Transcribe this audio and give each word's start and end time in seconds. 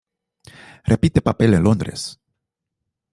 Repite 0.93 1.21
papel 1.27 1.53
en 1.53 1.63
Londres. 1.67 2.01